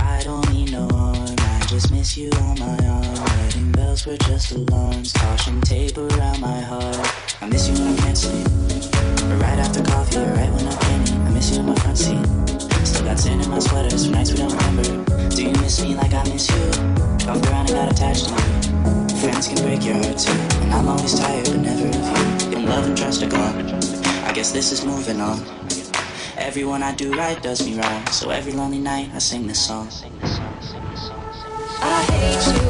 [0.00, 3.14] I don't need no harm, I just miss you on my arm.
[3.38, 6.96] Wedding bells were just alarms, caution tape around my heart.
[7.40, 8.46] I miss you when I can't sleep,
[9.40, 11.20] right after coffee, right when I'm painting.
[11.22, 12.26] I miss you in my front seat.
[12.86, 15.28] Still got sand in my sweaters from nights we don't remember.
[15.30, 16.70] Do you miss me like I miss you?
[17.26, 19.20] Bumped around and got attached to you.
[19.20, 22.56] Friends can break your heart too, and I'm always tired, but never of you.
[22.56, 23.70] And love and trust are gone.
[24.24, 25.59] I guess this is moving on.
[26.50, 29.88] Everyone I do right does me wrong, so every lonely night I sing this song.
[31.80, 32.69] I hate you,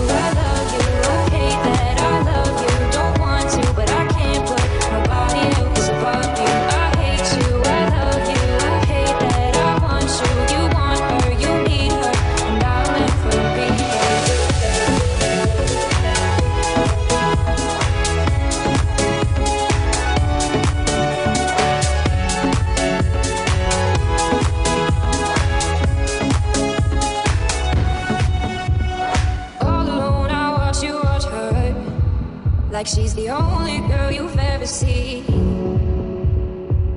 [32.81, 35.23] Like she's the only girl you've ever seen.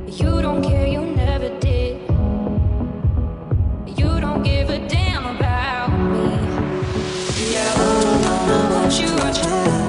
[0.07, 1.99] You don't care, you never did.
[3.99, 6.29] You don't give a damn about me.
[7.51, 9.82] Yeah, I watch you watch her.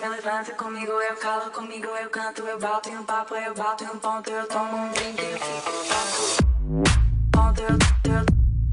[0.00, 3.84] Me levanta comigo, eu calo comigo, eu canto, eu bato em um papo, eu bato
[3.84, 6.92] em um ponto, eu tomo um drink, eu fico ponto,
[7.32, 7.68] ponto, eu,
[8.12, 8.24] eu,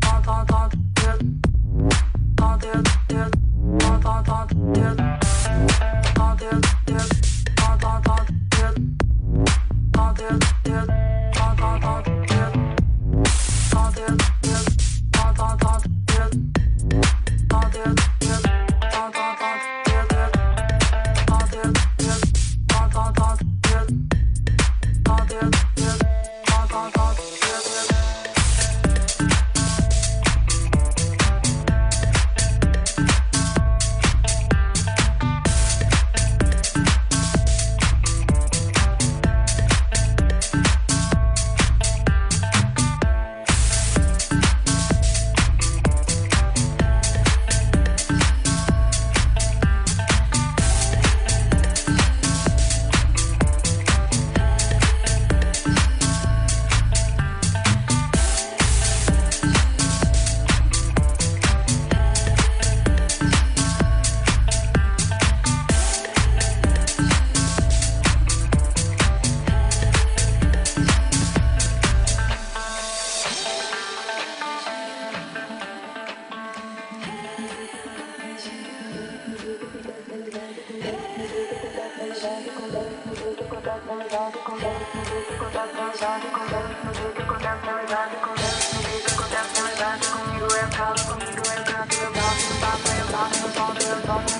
[0.01, 0.77] ponto, ponto, ponto,
[2.35, 2.67] ponto,
[3.79, 4.55] ponto, ponto, ponto,
[6.13, 6.72] ponto,
[83.63, 84.03] Comigo
[90.43, 93.71] é o caso, comigo é o caso, eu gosto do papo, eu gosto do sol,
[93.79, 94.32] eu gosto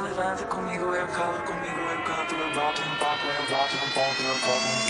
[0.00, 4.22] me levanta comigo, eu calo comigo, eu canto, eu bato no papo, eu bato ponto,
[4.22, 4.86] eu tomo um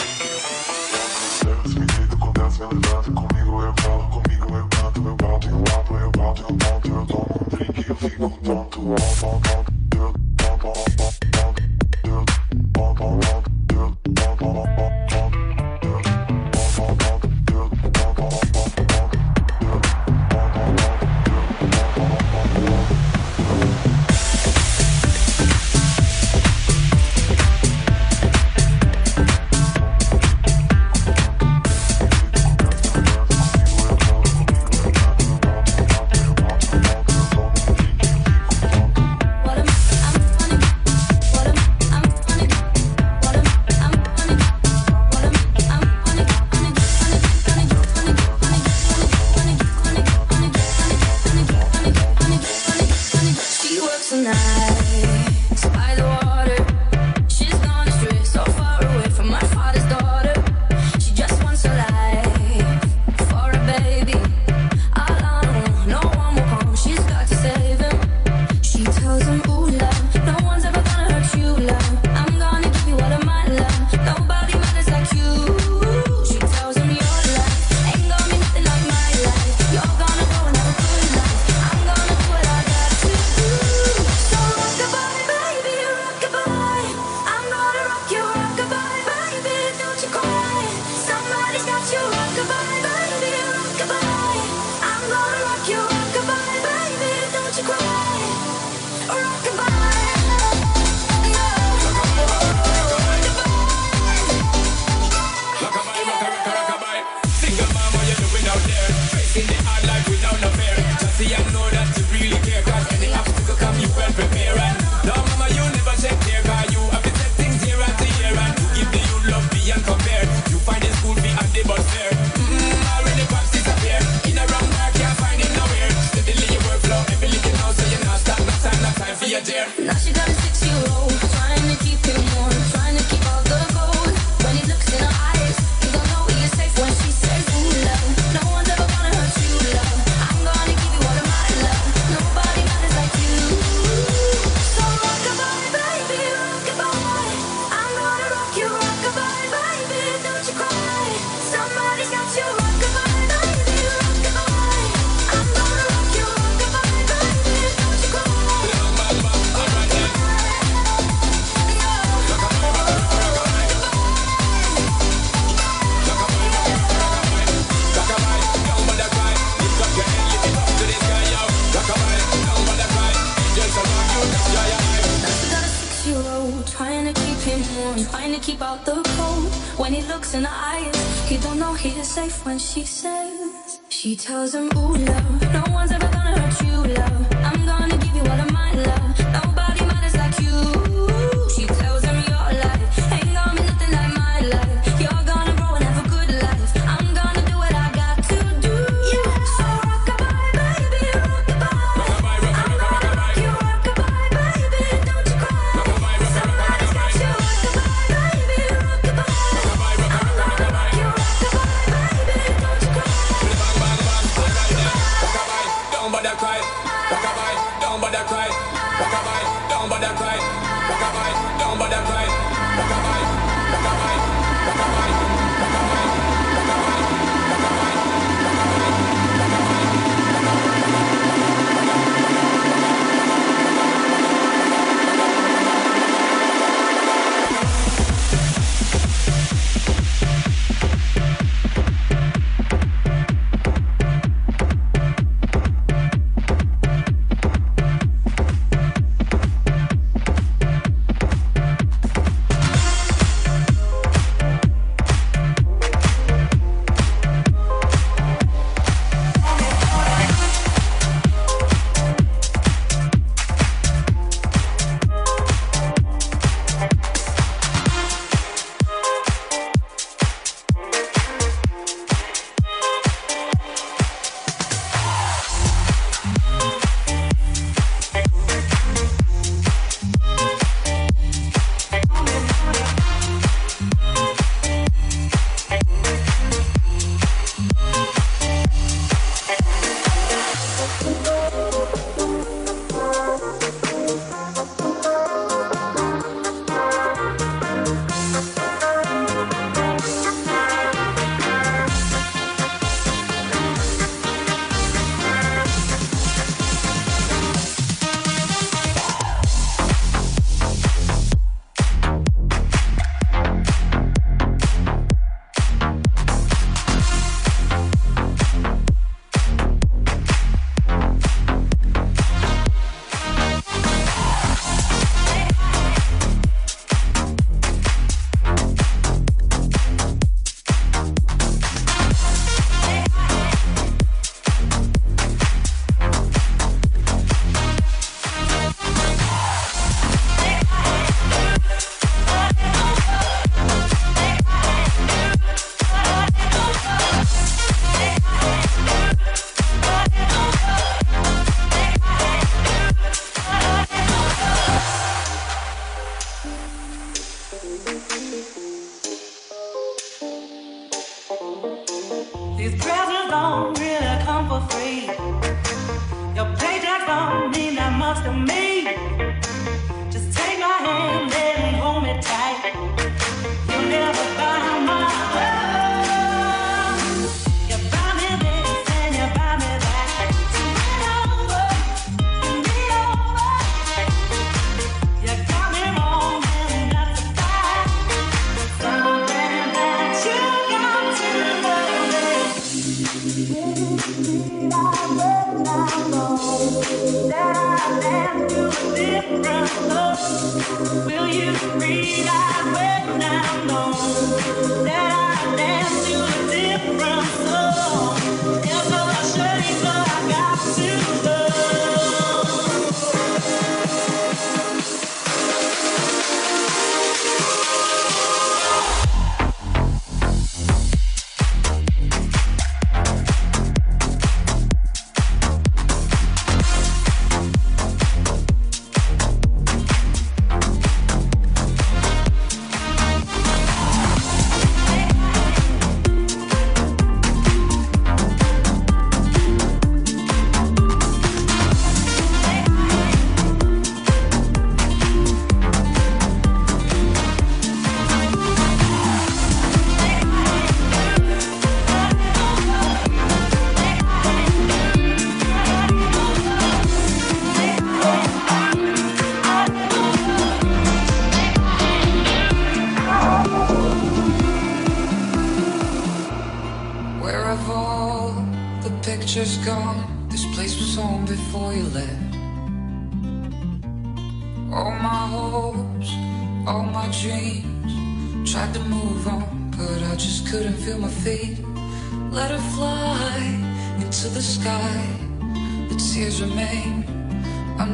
[1.78, 3.72] me levanta comigo, eu
[4.10, 5.49] comigo, eu canto, eu bato
[5.94, 9.77] eu bato ponto, eu tomo um drink, eu fico tonto, ó,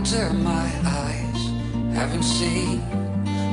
[0.05, 1.43] under my eyes
[1.95, 2.79] haven't seen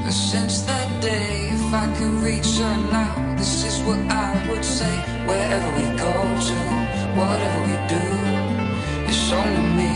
[0.03, 1.47] her since that day.
[1.49, 4.93] If I could reach her now, this is what I would say.
[5.29, 6.13] Wherever we go
[6.47, 6.57] to,
[7.19, 8.05] whatever we do,
[9.07, 9.93] it's only me,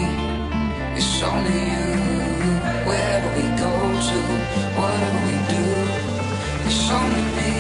[0.96, 1.92] it's only you.
[2.88, 3.74] Wherever we go
[4.10, 4.20] to,
[4.80, 5.66] whatever we do,
[6.68, 7.52] it's only me,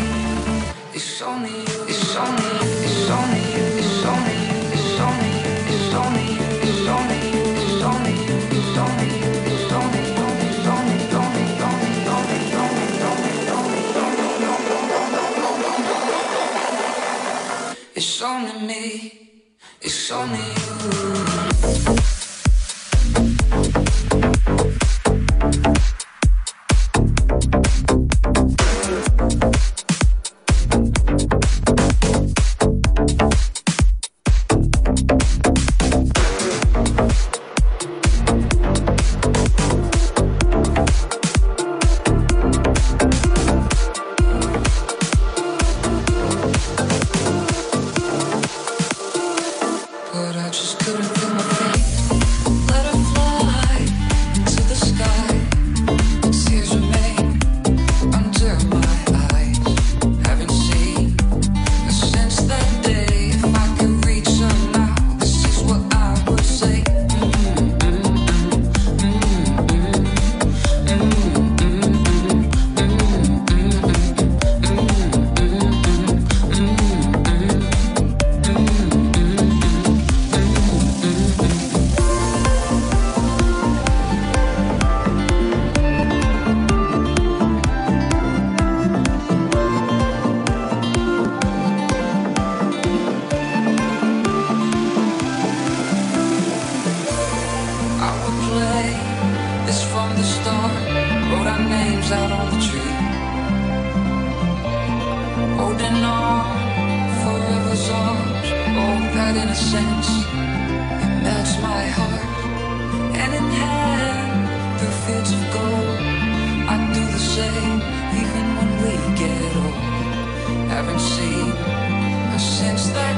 [0.93, 2.51] it's only you, it's only,
[2.85, 3.44] it's only.
[19.81, 20.94] it's only you.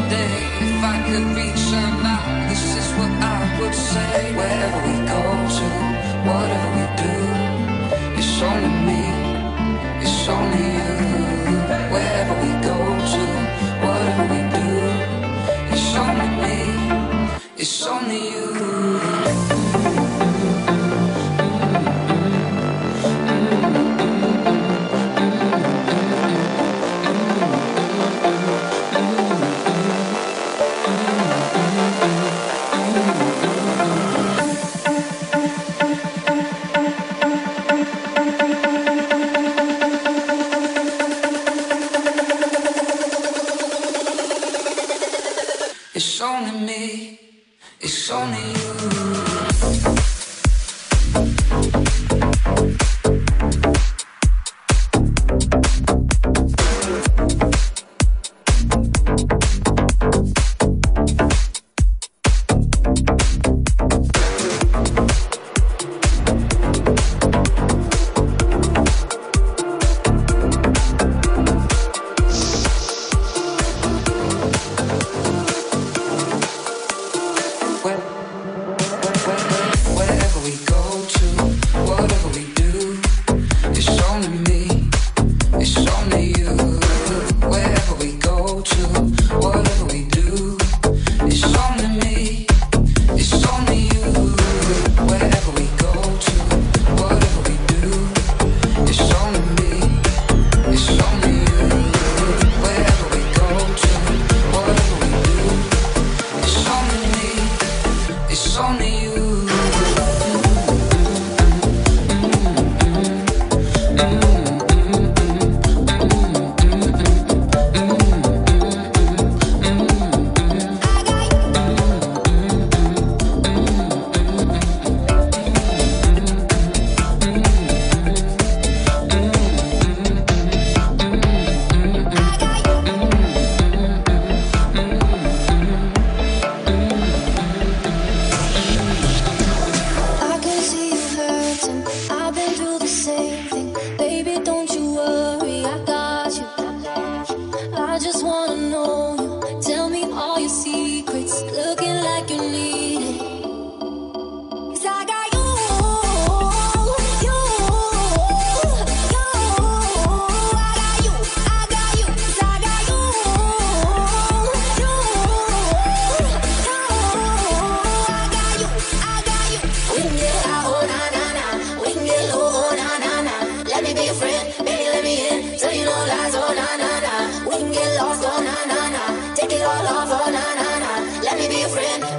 [0.08, 2.50] someday if I could reach them out.
[2.50, 5.22] This is what I would say wherever we go
[5.58, 6.77] to, whatever.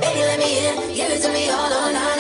[0.01, 2.18] Baby, let me in, give it to me all or none.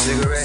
[0.00, 0.39] Cigarette.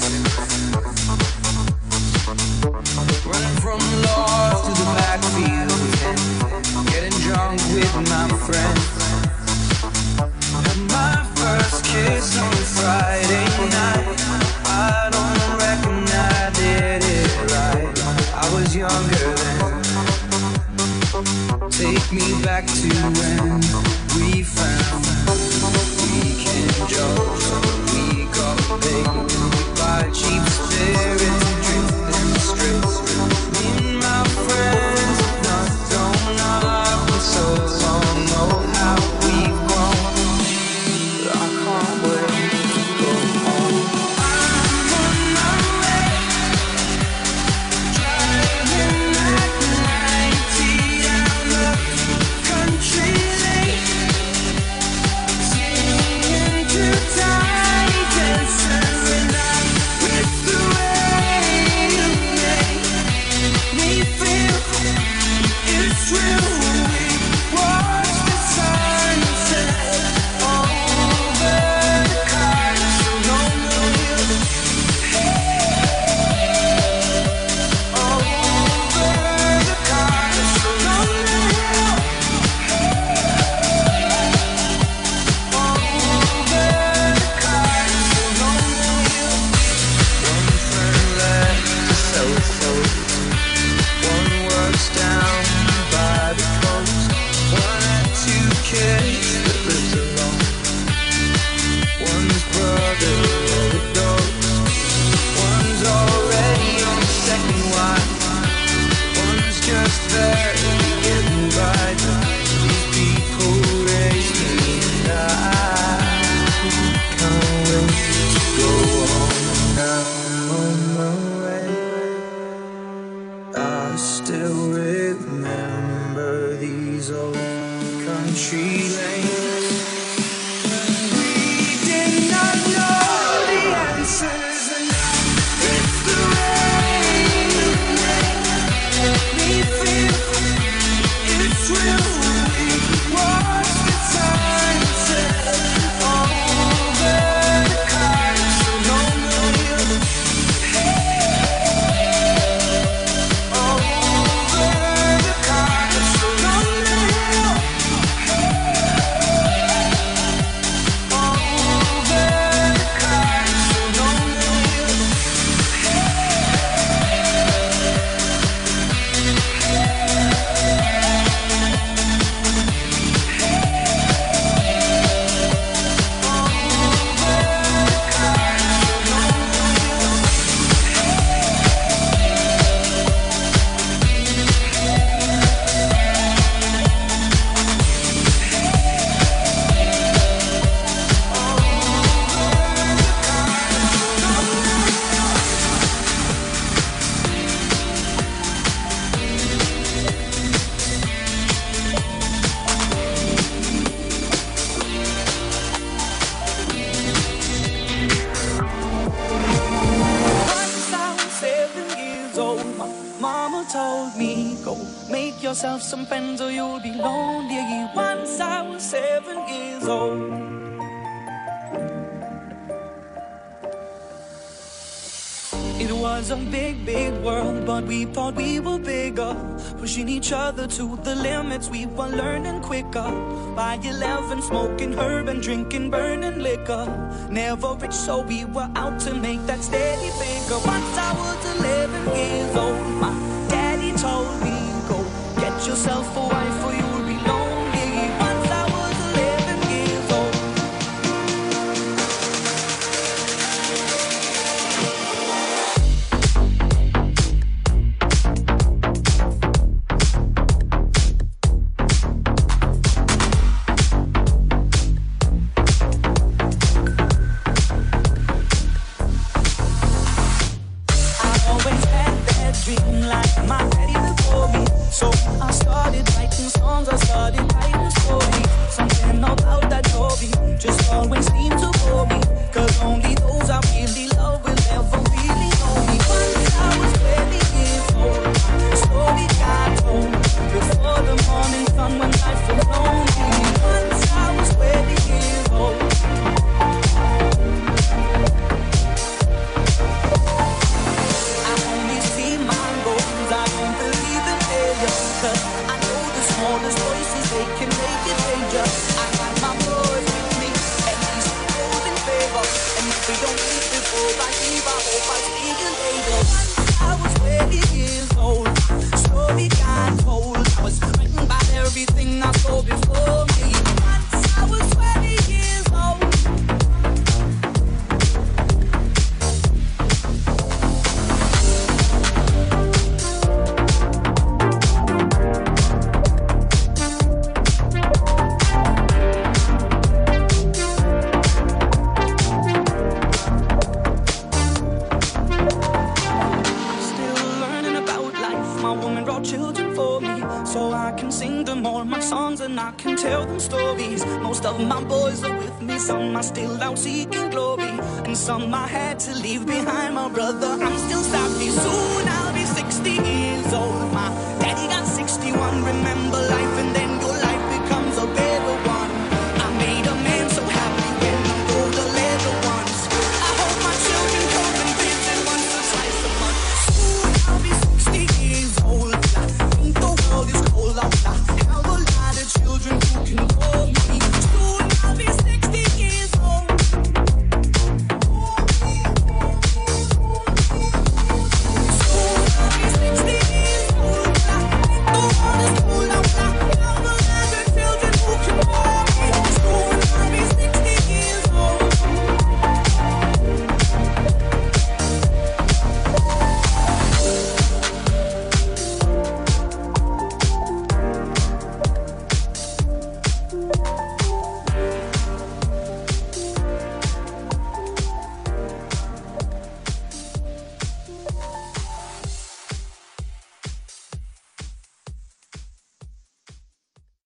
[227.26, 229.34] world, but we thought we were bigger.
[229.80, 233.10] Pushing each other to the limits, we were learning quicker.
[233.56, 236.84] By 11, smoking herb and drinking burning liquor.
[237.28, 240.60] Never rich, so we were out to make that steady figure.
[240.74, 242.95] Once I was 11 years old.